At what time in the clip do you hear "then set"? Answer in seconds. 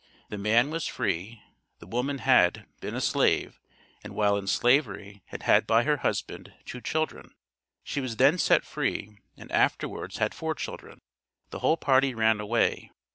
8.17-8.65